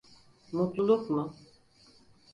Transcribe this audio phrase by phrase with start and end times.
[0.51, 1.23] Mutluluk mu?